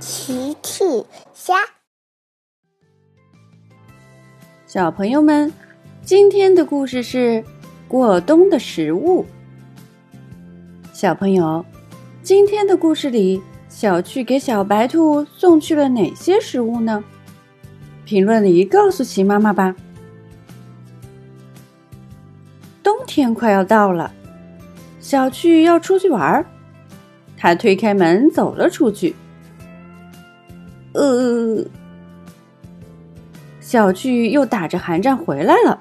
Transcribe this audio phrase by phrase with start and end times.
[0.00, 0.84] 奇趣
[1.34, 1.54] 虾，
[4.64, 5.52] 小朋友们，
[6.02, 7.44] 今天的故事是
[7.88, 9.26] 过冬的食物。
[10.92, 11.64] 小朋友，
[12.22, 17.02] 今天的故事里，小趣给小白兔送去了哪些食物呢？
[18.04, 19.74] 评论里告诉奇妈妈吧。
[22.84, 24.14] 冬天快要到了，
[25.00, 26.46] 小趣要出去玩儿，
[27.36, 29.16] 他推开门走了出去。
[30.94, 31.64] 呃，
[33.60, 35.80] 小趣又打着寒战回来了。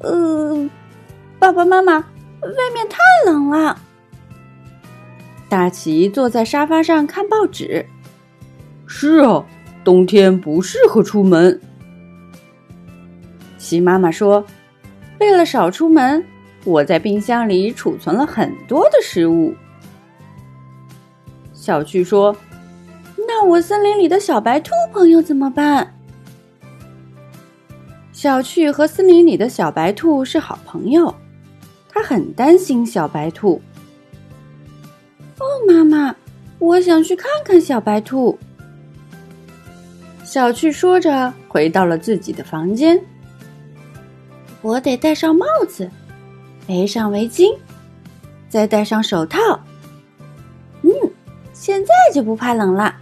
[0.00, 0.68] 呃，
[1.38, 3.80] 爸爸妈妈，外面太冷了。
[5.48, 7.84] 大奇坐在沙发上看报纸。
[8.86, 9.44] 是啊，
[9.82, 11.58] 冬天不适合出门。
[13.56, 14.44] 奇妈妈说
[15.20, 16.22] ：“为了少出门，
[16.64, 19.54] 我在冰箱里储存了很多的食物。”
[21.54, 22.36] 小趣说。
[23.42, 25.94] 那我森林里的小白兔朋友怎么办？
[28.12, 31.14] 小趣和森林里的小白兔是好朋友，
[31.88, 33.58] 他很担心小白兔。
[35.38, 36.14] 哦，妈妈，
[36.58, 38.38] 我想去看看小白兔。
[40.22, 43.02] 小趣说着，回到了自己的房间。
[44.60, 45.90] 我得戴上帽子，
[46.68, 47.56] 围上围巾，
[48.50, 49.38] 再戴上手套。
[50.82, 50.90] 嗯，
[51.54, 52.94] 现在就不怕冷了。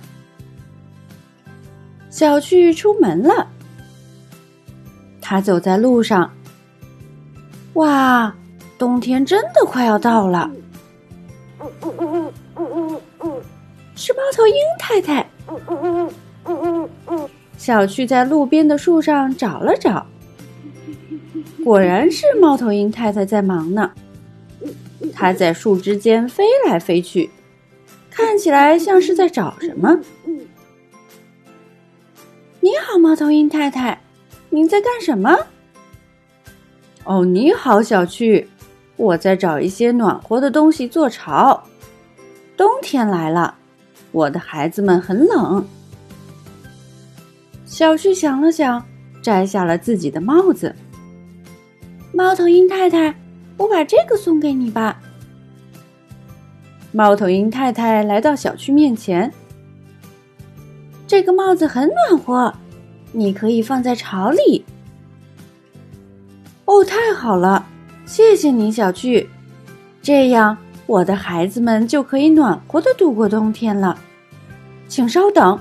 [2.11, 3.47] 小趣出门了，
[5.21, 6.31] 他走在路上。
[7.75, 8.35] 哇，
[8.77, 10.51] 冬天真的快要到了！
[13.95, 15.27] 是猫头鹰太太。
[17.57, 20.07] 小趣在路边的树上找了找，
[21.65, 23.91] 果然是猫头鹰太太在忙呢。
[25.13, 27.31] 它在树枝间飞来飞去，
[28.11, 29.97] 看起来像是在找什么。
[32.61, 34.01] 你好，猫头鹰太太，
[34.51, 35.39] 您在干什么？
[37.05, 38.49] 哦，你好，小趣，
[38.97, 41.63] 我在找一些暖和的东西做巢。
[42.57, 43.55] 冬天来了，
[44.11, 45.65] 我的孩子们很冷。
[47.65, 48.85] 小旭想了想，
[49.23, 50.75] 摘下了自己的帽子。
[52.13, 53.15] 猫头鹰太太，
[53.57, 55.01] 我把这个送给你吧。
[56.91, 59.33] 猫头鹰太太来到小旭面前。
[61.09, 62.55] 这个帽子很暖和，
[63.13, 64.63] 你可以放在巢里。
[66.67, 67.65] 哦，太好了，
[68.05, 69.27] 谢谢你，小趣。
[70.03, 70.55] 这样，
[70.85, 73.99] 我的孩子们就可以暖和的度过冬天了。
[74.87, 75.59] 请稍等。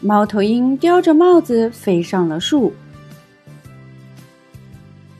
[0.00, 2.70] 猫头鹰叼着帽子飞上了树。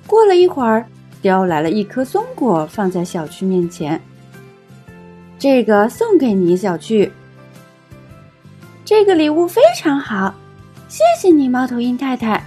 [0.07, 0.85] 过了一会儿，
[1.23, 3.99] 叼来了一颗松果，放在小趣面前。
[5.39, 7.11] 这个送给你，小趣。
[8.91, 10.35] 这个礼物非常好，
[10.89, 12.43] 谢谢你，猫头鹰太太。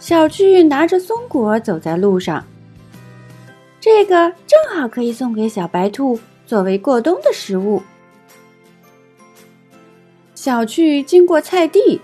[0.00, 2.44] 小趣拿着松果走在路上，
[3.78, 7.80] 这个正好可以送给小白兔作为过冬的食物。
[10.34, 12.00] 小趣经过菜地，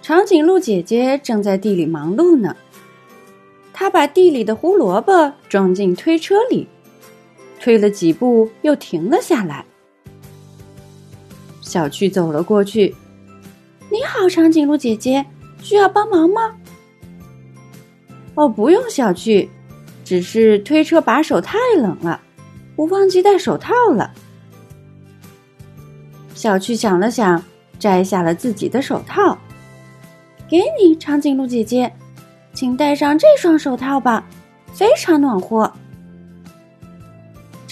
[0.00, 2.56] 长颈鹿姐姐正在地里忙碌呢。
[3.74, 6.66] 她把地里的胡萝卜装进推车里。
[7.64, 9.64] 推了几步，又停了下来。
[11.62, 12.94] 小趣走了过去。
[13.90, 15.24] “你好，长颈鹿姐姐，
[15.62, 16.54] 需要帮忙吗
[18.36, 19.48] ？”“哦，不用，小趣，
[20.04, 22.20] 只是推车把手太冷了，
[22.76, 24.12] 我忘记戴手套了。”
[26.36, 27.42] 小趣想了想，
[27.78, 29.38] 摘下了自己的手套。
[30.46, 31.90] “给你，长颈鹿姐姐，
[32.52, 34.22] 请戴上这双手套吧，
[34.74, 35.72] 非常暖和。”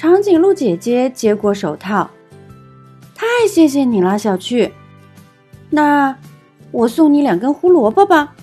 [0.03, 2.11] 长颈鹿姐姐接过手套，
[3.15, 4.73] 太谢谢你了，小趣。
[5.71, 6.19] 那
[6.73, 8.35] 我送你两根胡萝卜吧。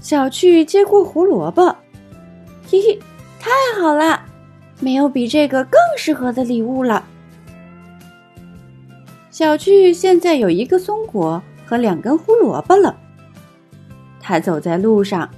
[0.00, 1.76] 小趣接过胡萝卜，
[2.66, 2.98] 嘿嘿，
[3.38, 4.24] 太好啦，
[4.80, 7.04] 没有比这个更适合的礼物了。
[9.30, 12.96] 小趣现在有一个松果和两根胡萝卜了。
[14.18, 15.28] 他走在路上，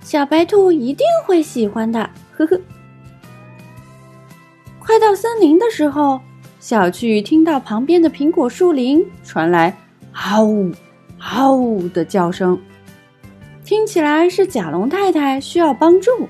[0.00, 2.58] 小白兔一定会喜欢的，呵呵。
[4.86, 6.20] 快到森林的时候，
[6.60, 9.74] 小趣听到旁边的苹果树林传来
[10.12, 10.70] “嗷呜，
[11.18, 12.60] 嗷呜”的叫声，
[13.64, 16.28] 听起来是甲龙太太需要帮助。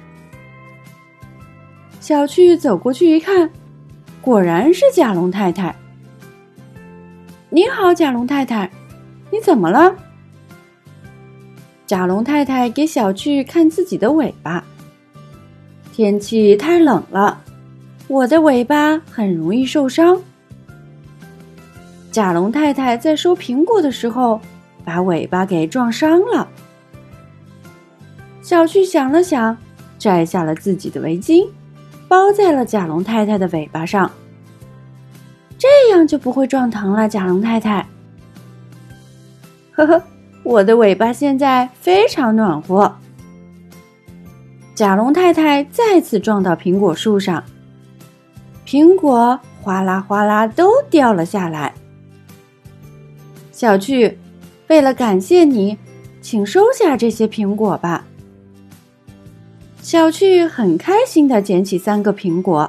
[2.01, 3.51] 小趣走过去一看，
[4.21, 5.75] 果然是甲龙太太。
[7.51, 8.71] 你好，甲龙太太，
[9.33, 9.95] 你怎么了？
[11.87, 14.63] 甲龙太太给小趣看自己的尾巴。
[15.93, 17.44] 天气太冷了，
[18.07, 20.21] 我的尾巴很容易受伤。
[22.11, 24.41] 甲龙太太在收苹果的时候，
[24.85, 26.47] 把尾巴给撞伤了。
[28.43, 29.57] 小旭想了想，
[29.99, 31.49] 摘下了自己的围巾，
[32.07, 34.11] 包在了甲龙太太的尾巴上，
[35.59, 37.09] 这样就不会撞疼了。
[37.09, 37.87] 甲龙太太，
[39.73, 40.03] 呵呵，
[40.43, 42.95] 我的尾巴现在非常暖和。
[44.75, 47.43] 甲龙太太再次撞到苹果树上，
[48.75, 51.73] 苹果哗啦哗啦都掉了下来。
[53.53, 54.19] 小趣，
[54.67, 55.79] 为了感谢你，
[56.21, 58.05] 请收下这些苹果吧。
[59.81, 62.69] 小趣很开心的捡起三个苹果。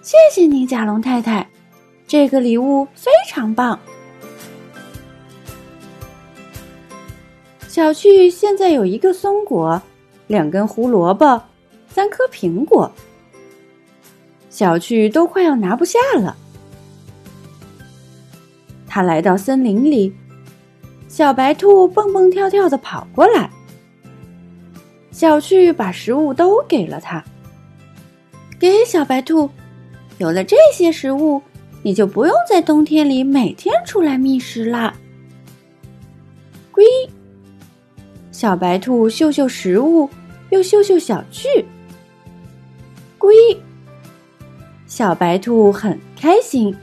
[0.00, 1.50] 谢谢你，甲龙太太，
[2.06, 3.76] 这个礼物非常棒。
[7.66, 9.82] 小趣现在有一个松果，
[10.28, 11.42] 两根胡萝卜，
[11.88, 12.88] 三颗苹果。
[14.50, 16.36] 小趣都快要拿不下了。
[18.86, 20.12] 他来到森林里，
[21.08, 23.50] 小白兔蹦蹦跳跳的跑过来。
[25.10, 27.22] 小趣把食物都给了他，
[28.58, 29.50] 给小白兔。
[30.18, 31.40] 有了这些食物，
[31.82, 34.94] 你就不用在冬天里每天出来觅食啦。
[36.72, 36.84] 龟，
[38.32, 40.08] 小白兔嗅嗅食物，
[40.50, 41.48] 又嗅嗅小趣。
[43.16, 43.34] 龟，
[44.98, 46.76] 小白兔很开心。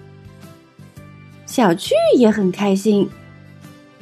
[1.45, 3.09] 小趣也很开心，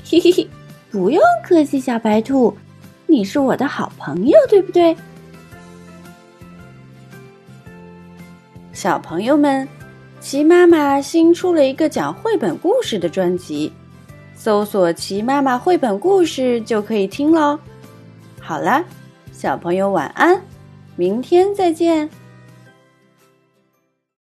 [0.06, 0.48] 嘿嘿嘿，
[0.92, 2.56] 不用客气，小白兔，
[3.08, 4.96] 你是我的好朋友，对不对？
[8.72, 9.68] 小朋友们，
[10.20, 13.74] 齐妈妈新出了一个讲绘本故事的专辑，
[14.36, 17.58] 搜索“齐妈妈绘本故事”就可以听喽。
[18.40, 18.86] 好了，
[19.32, 20.40] 小朋友晚安，
[20.96, 22.08] 明天再见。